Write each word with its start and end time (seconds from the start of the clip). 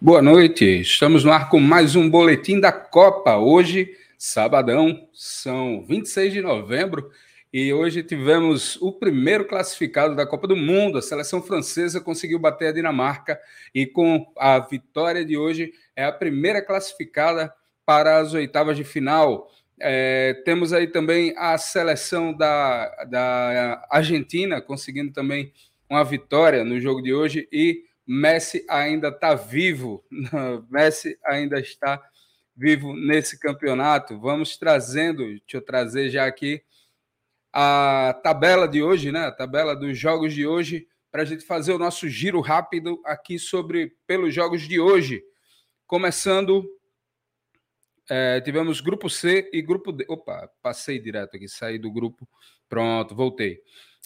Boa 0.00 0.20
noite, 0.20 0.64
estamos 0.80 1.22
no 1.24 1.32
ar 1.32 1.48
com 1.48 1.60
mais 1.60 1.94
um 1.94 2.10
boletim 2.10 2.58
da 2.58 2.72
Copa. 2.72 3.36
Hoje, 3.36 3.96
sabadão, 4.18 5.08
são 5.12 5.84
26 5.84 6.32
de 6.32 6.40
novembro 6.40 7.12
e 7.52 7.72
hoje 7.72 8.02
tivemos 8.02 8.76
o 8.82 8.90
primeiro 8.92 9.44
classificado 9.44 10.16
da 10.16 10.26
Copa 10.26 10.48
do 10.48 10.56
Mundo. 10.56 10.98
A 10.98 11.02
seleção 11.02 11.40
francesa 11.40 12.00
conseguiu 12.00 12.38
bater 12.40 12.68
a 12.68 12.72
Dinamarca 12.72 13.40
e 13.74 13.86
com 13.86 14.30
a 14.36 14.58
vitória 14.58 15.24
de 15.24 15.36
hoje 15.36 15.72
é 15.94 16.04
a 16.04 16.12
primeira 16.12 16.60
classificada 16.60 17.54
para 17.88 18.18
as 18.18 18.34
oitavas 18.34 18.76
de 18.76 18.84
final. 18.84 19.50
É, 19.80 20.34
temos 20.44 20.74
aí 20.74 20.88
também 20.88 21.32
a 21.38 21.56
seleção 21.56 22.36
da, 22.36 22.86
da 23.04 23.82
Argentina 23.88 24.60
conseguindo 24.60 25.10
também 25.10 25.54
uma 25.88 26.04
vitória 26.04 26.62
no 26.66 26.78
jogo 26.78 27.00
de 27.00 27.14
hoje 27.14 27.48
e 27.50 27.84
Messi 28.06 28.62
ainda 28.68 29.08
está 29.08 29.34
vivo, 29.34 30.04
Messi 30.70 31.18
ainda 31.24 31.58
está 31.58 31.98
vivo 32.54 32.94
nesse 32.94 33.40
campeonato. 33.40 34.20
Vamos 34.20 34.58
trazendo, 34.58 35.24
deixa 35.24 35.42
eu 35.54 35.62
trazer 35.62 36.10
já 36.10 36.26
aqui 36.26 36.60
a 37.50 38.20
tabela 38.22 38.68
de 38.68 38.82
hoje, 38.82 39.10
né? 39.10 39.20
A 39.20 39.32
tabela 39.32 39.74
dos 39.74 39.96
jogos 39.96 40.34
de 40.34 40.46
hoje, 40.46 40.86
para 41.10 41.22
a 41.22 41.24
gente 41.24 41.42
fazer 41.42 41.72
o 41.72 41.78
nosso 41.78 42.06
giro 42.06 42.42
rápido 42.42 43.00
aqui 43.02 43.38
sobre 43.38 43.94
pelos 44.06 44.34
jogos 44.34 44.60
de 44.68 44.78
hoje. 44.78 45.22
Começando, 45.86 46.68
é, 48.10 48.40
tivemos 48.40 48.80
grupo 48.80 49.08
C 49.08 49.48
e 49.52 49.62
grupo 49.62 49.92
D. 49.92 50.04
Opa, 50.08 50.50
passei 50.62 50.98
direto 50.98 51.36
aqui, 51.36 51.48
saí 51.48 51.78
do 51.78 51.90
grupo. 51.90 52.28
Pronto, 52.68 53.14
voltei. 53.14 53.60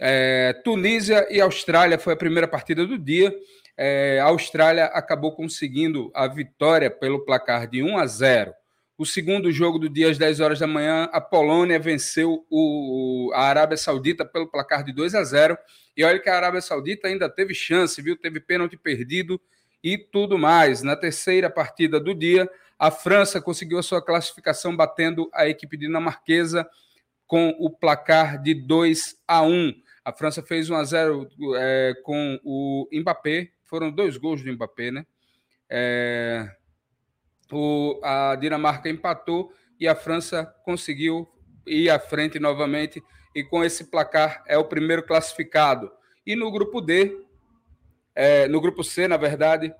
É, 0.00 0.52
Tunísia 0.64 1.26
e 1.30 1.40
Austrália 1.40 1.98
foi 1.98 2.12
a 2.12 2.16
primeira 2.16 2.46
partida 2.46 2.86
do 2.86 2.98
dia 2.98 3.34
é, 3.78 4.18
a 4.18 4.24
Austrália 4.24 4.86
acabou 4.86 5.30
conseguindo 5.36 6.10
a 6.12 6.26
vitória 6.26 6.90
pelo 6.90 7.24
placar 7.24 7.68
de 7.68 7.80
1 7.80 7.96
a 7.96 8.06
0. 8.06 8.52
O 8.98 9.06
segundo 9.06 9.52
jogo 9.52 9.78
do 9.78 9.88
dia, 9.88 10.10
às 10.10 10.18
10 10.18 10.40
horas 10.40 10.58
da 10.58 10.66
manhã, 10.66 11.08
a 11.12 11.20
Polônia 11.20 11.78
venceu 11.78 12.44
o, 12.50 13.30
a 13.32 13.42
Arábia 13.42 13.76
Saudita 13.76 14.24
pelo 14.24 14.50
placar 14.50 14.82
de 14.82 14.92
2 14.92 15.14
a 15.14 15.22
0. 15.22 15.56
E 15.96 16.02
olha 16.02 16.18
que 16.18 16.28
a 16.28 16.34
Arábia 16.34 16.60
Saudita 16.60 17.06
ainda 17.06 17.30
teve 17.30 17.54
chance, 17.54 18.02
viu? 18.02 18.16
Teve 18.16 18.40
pênalti 18.40 18.76
perdido 18.76 19.40
e 19.80 19.96
tudo 19.96 20.36
mais. 20.36 20.82
Na 20.82 20.96
terceira 20.96 21.48
partida 21.48 22.00
do 22.00 22.12
dia, 22.12 22.50
a 22.78 22.90
França 22.90 23.40
conseguiu 23.40 23.78
a 23.78 23.82
sua 23.82 24.00
classificação 24.00 24.76
batendo 24.76 25.28
a 25.32 25.48
equipe 25.48 25.76
dinamarquesa 25.76 26.68
com 27.26 27.54
o 27.58 27.68
placar 27.70 28.40
de 28.40 28.54
2 28.54 29.16
a 29.26 29.42
1. 29.42 29.74
A 30.04 30.12
França 30.12 30.42
fez 30.42 30.70
1 30.70 30.76
a 30.76 30.84
0 30.84 31.28
é, 31.56 31.94
com 32.04 32.40
o 32.44 32.88
Mbappé 32.92 33.50
foram 33.68 33.90
dois 33.90 34.16
gols 34.16 34.42
do 34.42 34.50
Mbappé, 34.50 34.90
né? 34.90 35.06
É, 35.68 36.50
o, 37.52 38.00
a 38.02 38.34
Dinamarca 38.36 38.88
empatou 38.88 39.52
e 39.78 39.86
a 39.86 39.94
França 39.94 40.44
conseguiu 40.64 41.28
ir 41.66 41.90
à 41.90 41.98
frente 41.98 42.38
novamente 42.38 43.02
e 43.34 43.44
com 43.44 43.62
esse 43.62 43.84
placar 43.84 44.42
é 44.46 44.56
o 44.56 44.64
primeiro 44.64 45.02
classificado. 45.02 45.92
E 46.26 46.34
no 46.34 46.50
grupo 46.50 46.80
D, 46.80 47.22
é, 48.14 48.48
no 48.48 48.60
grupo 48.60 48.82
C, 48.82 49.06
na 49.06 49.18
verdade, 49.18 49.72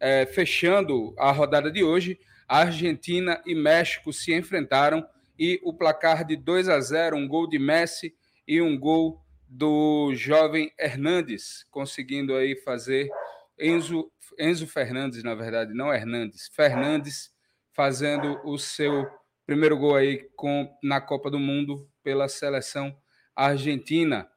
é, 0.00 0.26
fechando 0.26 1.14
a 1.16 1.30
rodada 1.30 1.70
de 1.70 1.84
hoje, 1.84 2.18
Argentina 2.48 3.42
e 3.44 3.54
México 3.54 4.12
se 4.12 4.34
enfrentaram 4.34 5.06
e 5.38 5.60
o 5.62 5.72
placar 5.72 6.24
de 6.24 6.36
2 6.36 6.68
a 6.68 6.80
0, 6.80 7.16
um 7.16 7.28
gol 7.28 7.48
de 7.48 7.58
Messi 7.58 8.14
e 8.46 8.60
um 8.60 8.78
gol 8.78 9.20
do 9.48 10.12
jovem 10.14 10.72
Hernandes, 10.78 11.66
conseguindo 11.70 12.34
aí 12.34 12.56
fazer 12.56 13.08
Enzo, 13.58 14.10
Enzo 14.38 14.66
Fernandes, 14.66 15.22
na 15.22 15.34
verdade, 15.34 15.72
não 15.74 15.92
Hernandes, 15.92 16.48
Fernandes 16.52 17.30
fazendo 17.72 18.40
o 18.44 18.58
seu 18.58 19.06
primeiro 19.46 19.76
gol 19.76 19.94
aí 19.94 20.28
com, 20.34 20.68
na 20.82 21.00
Copa 21.00 21.30
do 21.30 21.38
Mundo 21.38 21.88
pela 22.02 22.28
seleção 22.28 22.96
argentina. 23.34 24.28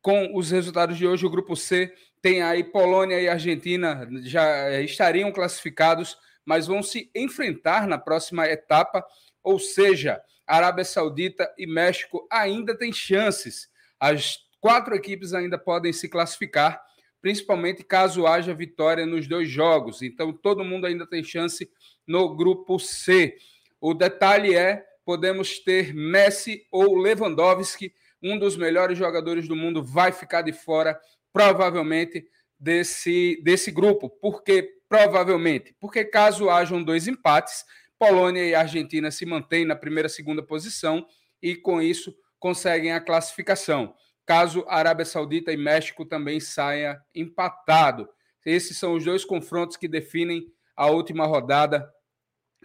Com 0.00 0.34
os 0.34 0.50
resultados 0.50 0.96
de 0.96 1.06
hoje, 1.06 1.26
o 1.26 1.30
grupo 1.30 1.54
C 1.54 1.92
tem 2.20 2.42
aí 2.42 2.64
Polônia 2.64 3.20
e 3.20 3.28
Argentina 3.28 4.08
já 4.22 4.80
estariam 4.80 5.30
classificados, 5.30 6.16
mas 6.48 6.66
vão 6.66 6.82
se 6.82 7.10
enfrentar 7.14 7.86
na 7.86 7.98
próxima 7.98 8.48
etapa, 8.48 9.04
ou 9.42 9.58
seja, 9.58 10.18
Arábia 10.46 10.82
Saudita 10.82 11.46
e 11.58 11.66
México 11.66 12.26
ainda 12.32 12.74
têm 12.74 12.90
chances. 12.90 13.68
As 14.00 14.38
quatro 14.58 14.94
equipes 14.94 15.34
ainda 15.34 15.58
podem 15.58 15.92
se 15.92 16.08
classificar 16.08 16.82
principalmente 17.20 17.84
caso 17.84 18.26
haja 18.26 18.54
vitória 18.54 19.04
nos 19.04 19.28
dois 19.28 19.50
jogos. 19.50 20.00
Então, 20.00 20.32
todo 20.32 20.64
mundo 20.64 20.86
ainda 20.86 21.06
tem 21.06 21.22
chance 21.22 21.70
no 22.06 22.34
grupo 22.34 22.78
C. 22.78 23.36
O 23.78 23.92
detalhe 23.92 24.54
é: 24.54 24.82
podemos 25.04 25.58
ter 25.58 25.92
Messi 25.92 26.66
ou 26.72 26.96
Lewandowski, 26.96 27.92
um 28.22 28.38
dos 28.38 28.56
melhores 28.56 28.96
jogadores 28.96 29.46
do 29.46 29.54
mundo, 29.54 29.84
vai 29.84 30.12
ficar 30.12 30.40
de 30.40 30.54
fora, 30.54 30.98
provavelmente, 31.30 32.26
desse, 32.58 33.40
desse 33.42 33.70
grupo. 33.70 34.08
Por 34.08 34.42
que 34.42 34.76
provavelmente? 34.88 35.74
Porque 35.80 36.04
caso 36.04 36.50
hajam 36.50 36.82
dois 36.82 37.06
empates, 37.06 37.64
Polônia 37.98 38.44
e 38.44 38.54
Argentina 38.54 39.10
se 39.10 39.26
mantêm 39.26 39.64
na 39.64 39.76
primeira 39.76 40.08
segunda 40.08 40.42
posição 40.42 41.06
e, 41.42 41.56
com 41.56 41.82
isso, 41.82 42.14
conseguem 42.38 42.92
a 42.92 43.00
classificação 43.00 43.94
caso 44.28 44.62
Arábia 44.68 45.06
Saudita 45.06 45.50
e 45.50 45.56
México 45.56 46.04
também 46.04 46.38
saia 46.38 47.00
empatado. 47.14 48.06
Esses 48.44 48.76
são 48.76 48.92
os 48.92 49.02
dois 49.02 49.24
confrontos 49.24 49.78
que 49.78 49.88
definem 49.88 50.52
a 50.76 50.86
última 50.90 51.24
rodada 51.24 51.90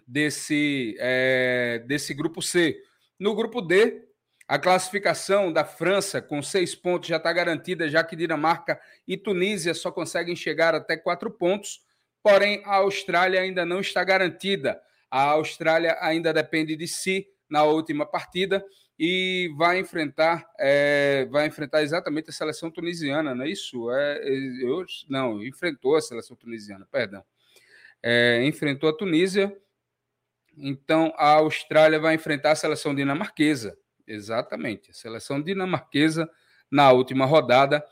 desse, 0.05 0.93
é, 0.99 1.81
desse 1.87 2.13
grupo 2.13 2.41
C. 2.41 2.77
No 3.17 3.33
grupo 3.33 3.61
D, 3.61 4.03
a 4.47 4.59
classificação 4.59 5.51
da 5.51 5.63
França 5.63 6.21
com 6.21 6.41
seis 6.41 6.75
pontos 6.75 7.09
já 7.09 7.17
está 7.17 7.31
garantida, 7.31 7.89
já 7.89 8.03
que 8.03 8.15
Dinamarca 8.15 8.79
e 9.07 9.17
Tunísia 9.17 9.73
só 9.73 9.91
conseguem 9.91 10.35
chegar 10.35 10.75
até 10.75 10.97
quatro 10.97 11.31
pontos. 11.31 11.81
Porém, 12.21 12.61
a 12.65 12.75
Austrália 12.75 13.41
ainda 13.41 13.65
não 13.65 13.79
está 13.79 14.03
garantida. 14.03 14.81
A 15.09 15.23
Austrália 15.31 15.97
ainda 16.01 16.33
depende 16.33 16.75
de 16.75 16.87
si 16.87 17.27
na 17.49 17.63
última 17.63 18.05
partida 18.05 18.65
e 18.97 19.53
vai 19.57 19.79
enfrentar 19.79 20.47
é, 20.59 21.25
vai 21.29 21.47
enfrentar 21.47 21.81
exatamente 21.83 22.29
a 22.29 22.33
seleção 22.33 22.69
tunisiana, 22.69 23.33
não 23.33 23.43
é 23.43 23.49
isso? 23.49 23.91
É, 23.91 24.21
eu, 24.61 24.85
não, 25.09 25.43
enfrentou 25.43 25.95
a 25.95 26.01
seleção 26.01 26.35
tunisiana, 26.35 26.87
perdão. 26.91 27.23
É, 28.01 28.43
enfrentou 28.45 28.89
a 28.89 28.97
Tunísia, 28.97 29.55
então 30.57 31.13
a 31.15 31.35
Austrália 31.35 31.99
vai 31.99 32.15
enfrentar 32.15 32.51
a 32.51 32.55
seleção 32.55 32.93
dinamarquesa, 32.93 33.77
exatamente, 34.07 34.91
a 34.91 34.93
seleção 34.93 35.41
dinamarquesa 35.41 36.29
na 36.69 36.91
última 36.91 37.25
rodada. 37.25 37.83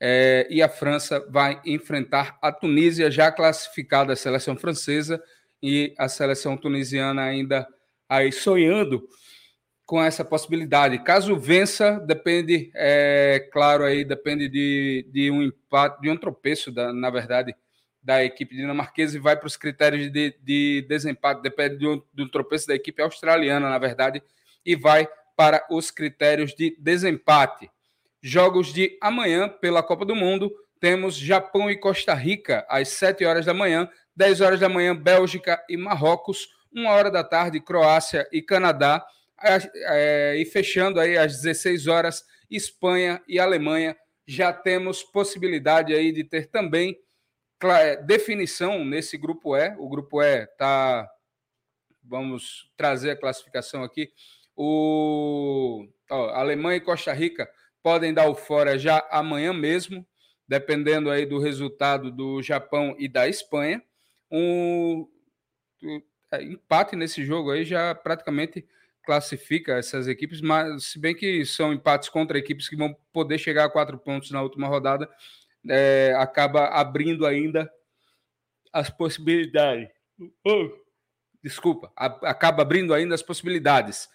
É, 0.00 0.46
e 0.48 0.62
a 0.62 0.68
França 0.68 1.26
vai 1.28 1.60
enfrentar 1.66 2.38
a 2.40 2.52
Tunísia, 2.52 3.10
já 3.10 3.32
classificada 3.32 4.12
a 4.12 4.16
seleção 4.16 4.56
francesa, 4.56 5.22
e 5.62 5.94
a 5.98 6.08
seleção 6.08 6.56
tunisiana 6.56 7.22
ainda 7.22 7.66
aí 8.08 8.32
sonhando 8.32 9.08
com 9.84 10.02
essa 10.02 10.24
possibilidade. 10.24 11.02
Caso 11.02 11.36
vença, 11.36 11.98
depende, 12.00 12.70
é, 12.74 13.48
claro, 13.52 13.84
aí 13.84 14.04
depende 14.04 14.48
de, 14.48 15.06
de 15.10 15.30
um 15.30 15.42
empate, 15.42 16.00
de 16.00 16.10
um 16.10 16.16
tropeço, 16.16 16.70
da, 16.70 16.92
na 16.92 17.10
verdade, 17.10 17.54
da 18.02 18.22
equipe 18.24 18.54
dinamarquesa 18.54 19.16
e 19.16 19.20
vai 19.20 19.36
para 19.36 19.46
os 19.46 19.56
critérios 19.56 20.10
de, 20.12 20.34
de 20.42 20.86
desempate, 20.88 21.42
depende 21.42 21.78
de 21.78 21.86
um, 21.86 22.02
de 22.12 22.22
um 22.22 22.28
tropeço 22.28 22.66
da 22.66 22.74
equipe 22.74 23.02
australiana, 23.02 23.68
na 23.68 23.78
verdade, 23.78 24.22
e 24.64 24.76
vai 24.76 25.08
para 25.38 25.64
os 25.70 25.92
critérios 25.92 26.52
de 26.52 26.76
desempate. 26.80 27.70
Jogos 28.20 28.72
de 28.72 28.98
amanhã 29.00 29.48
pela 29.48 29.84
Copa 29.84 30.04
do 30.04 30.16
Mundo, 30.16 30.52
temos 30.80 31.16
Japão 31.16 31.70
e 31.70 31.76
Costa 31.76 32.12
Rica 32.12 32.66
às 32.68 32.88
7 32.88 33.24
horas 33.24 33.46
da 33.46 33.54
manhã, 33.54 33.88
10 34.16 34.40
horas 34.40 34.58
da 34.58 34.68
manhã, 34.68 34.96
Bélgica 34.96 35.64
e 35.68 35.76
Marrocos, 35.76 36.48
1 36.74 36.86
hora 36.86 37.08
da 37.08 37.22
tarde, 37.22 37.60
Croácia 37.60 38.28
e 38.32 38.42
Canadá, 38.42 39.06
é, 39.40 40.34
e 40.36 40.44
fechando 40.44 40.98
aí 40.98 41.16
às 41.16 41.36
16 41.40 41.86
horas, 41.86 42.26
Espanha 42.50 43.22
e 43.28 43.38
Alemanha. 43.38 43.96
Já 44.26 44.52
temos 44.52 45.04
possibilidade 45.04 45.94
aí 45.94 46.10
de 46.10 46.24
ter 46.24 46.46
também 46.46 46.98
é, 47.62 47.94
definição 47.94 48.84
nesse 48.84 49.16
grupo 49.16 49.56
E. 49.56 49.72
O 49.78 49.88
grupo 49.88 50.20
E 50.20 50.42
está. 50.42 51.08
Vamos 52.02 52.68
trazer 52.76 53.12
a 53.12 53.16
classificação 53.16 53.84
aqui. 53.84 54.10
O 54.60 55.86
ó, 56.10 56.30
Alemanha 56.30 56.78
e 56.78 56.80
Costa 56.80 57.12
Rica 57.12 57.48
podem 57.80 58.12
dar 58.12 58.28
o 58.28 58.34
fora 58.34 58.76
já 58.76 59.06
amanhã 59.08 59.52
mesmo, 59.52 60.04
dependendo 60.48 61.12
aí 61.12 61.24
do 61.24 61.38
resultado 61.38 62.10
do 62.10 62.42
Japão 62.42 62.96
e 62.98 63.06
da 63.06 63.28
Espanha. 63.28 63.80
Um, 64.28 65.08
é, 66.32 66.42
empate 66.42 66.96
nesse 66.96 67.24
jogo 67.24 67.52
aí 67.52 67.64
já 67.64 67.94
praticamente 67.94 68.66
classifica 69.04 69.76
essas 69.76 70.08
equipes, 70.08 70.40
mas 70.40 70.86
se 70.86 70.98
bem 70.98 71.14
que 71.14 71.46
são 71.46 71.72
empates 71.72 72.08
contra 72.08 72.36
equipes 72.36 72.68
que 72.68 72.76
vão 72.76 72.92
poder 73.12 73.38
chegar 73.38 73.64
a 73.64 73.70
quatro 73.70 73.96
pontos 73.96 74.32
na 74.32 74.42
última 74.42 74.66
rodada, 74.66 75.08
é, 75.70 76.14
acaba 76.18 76.66
abrindo 76.66 77.24
ainda 77.24 77.70
as 78.72 78.90
possibilidades. 78.90 79.88
Desculpa, 81.44 81.92
a, 81.96 82.06
acaba 82.28 82.62
abrindo 82.62 82.92
ainda 82.92 83.14
as 83.14 83.22
possibilidades. 83.22 84.08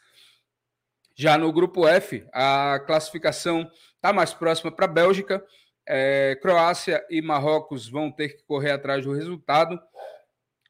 Já 1.15 1.37
no 1.37 1.51
grupo 1.51 1.87
F, 1.87 2.25
a 2.33 2.79
classificação 2.85 3.69
está 3.95 4.11
mais 4.11 4.33
próxima 4.33 4.71
para 4.71 4.85
a 4.85 4.89
Bélgica. 4.89 5.43
É, 5.87 6.37
Croácia 6.41 7.05
e 7.09 7.21
Marrocos 7.21 7.87
vão 7.87 8.11
ter 8.11 8.29
que 8.29 8.43
correr 8.43 8.71
atrás 8.71 9.05
do 9.05 9.13
resultado. 9.13 9.79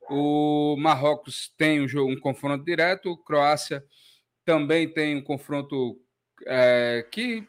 O 0.10 0.76
Marrocos 0.78 1.54
tem 1.58 1.82
um, 1.82 1.88
jogo, 1.88 2.12
um 2.12 2.20
confronto 2.20 2.66
direto, 2.66 3.18
Croácia 3.18 3.84
também 4.46 4.92
tem 4.92 5.16
um 5.16 5.22
confronto 5.22 5.98
é, 6.46 7.08
que 7.10 7.48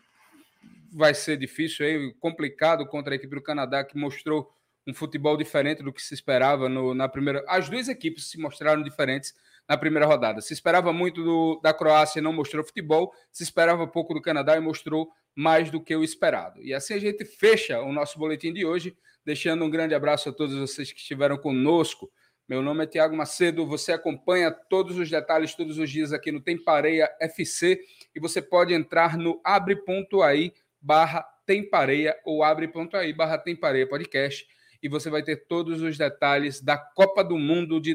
vai 0.92 1.12
ser 1.12 1.36
difícil, 1.36 1.84
aí, 1.84 2.14
complicado 2.20 2.86
contra 2.86 3.14
a 3.14 3.16
equipe 3.16 3.34
do 3.34 3.42
Canadá, 3.42 3.84
que 3.84 3.98
mostrou 3.98 4.48
um 4.86 4.94
futebol 4.94 5.36
diferente 5.36 5.82
do 5.82 5.92
que 5.92 6.00
se 6.00 6.14
esperava 6.14 6.68
no, 6.68 6.94
na 6.94 7.08
primeira. 7.08 7.44
As 7.48 7.68
duas 7.68 7.88
equipes 7.88 8.30
se 8.30 8.38
mostraram 8.38 8.82
diferentes 8.82 9.34
na 9.68 9.76
primeira 9.76 10.06
rodada. 10.06 10.40
Se 10.40 10.52
esperava 10.52 10.92
muito 10.92 11.22
do, 11.22 11.60
da 11.62 11.72
Croácia 11.72 12.18
e 12.18 12.22
não 12.22 12.32
mostrou 12.32 12.64
futebol, 12.64 13.12
se 13.32 13.42
esperava 13.42 13.86
pouco 13.86 14.14
do 14.14 14.20
Canadá 14.20 14.56
e 14.56 14.60
mostrou 14.60 15.10
mais 15.34 15.70
do 15.70 15.82
que 15.82 15.94
o 15.94 16.04
esperado. 16.04 16.62
E 16.62 16.72
assim 16.72 16.94
a 16.94 16.98
gente 16.98 17.24
fecha 17.24 17.80
o 17.80 17.92
nosso 17.92 18.18
boletim 18.18 18.52
de 18.52 18.64
hoje, 18.64 18.96
deixando 19.24 19.64
um 19.64 19.70
grande 19.70 19.94
abraço 19.94 20.28
a 20.28 20.32
todos 20.32 20.56
vocês 20.56 20.92
que 20.92 21.00
estiveram 21.00 21.36
conosco 21.36 22.10
meu 22.46 22.60
nome 22.60 22.84
é 22.84 22.86
Tiago 22.86 23.16
Macedo, 23.16 23.66
você 23.66 23.92
acompanha 23.92 24.50
todos 24.50 24.98
os 24.98 25.08
detalhes 25.08 25.54
todos 25.54 25.78
os 25.78 25.88
dias 25.88 26.12
aqui 26.12 26.30
no 26.30 26.42
Tempareia 26.42 27.10
FC 27.18 27.80
e 28.14 28.20
você 28.20 28.42
pode 28.42 28.74
entrar 28.74 29.16
no 29.16 29.40
abre.ai 29.42 30.52
barra 30.78 31.22
Tempareia 31.46 32.14
ou 32.22 32.44
abre.ai 32.44 33.14
barra 33.14 33.38
Tempareia 33.38 33.88
Podcast 33.88 34.46
e 34.82 34.90
você 34.90 35.08
vai 35.08 35.22
ter 35.22 35.46
todos 35.46 35.80
os 35.80 35.96
detalhes 35.96 36.60
da 36.60 36.76
Copa 36.76 37.24
do 37.24 37.38
Mundo 37.38 37.80
de 37.80 37.94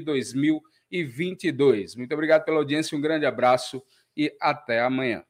2022. 0.92 1.96
Muito 1.96 2.14
obrigado 2.14 2.44
pela 2.44 2.58
audiência, 2.58 2.98
um 2.98 3.02
grande 3.02 3.26
abraço 3.26 3.82
e 4.16 4.36
até 4.42 4.82
amanhã. 4.82 5.24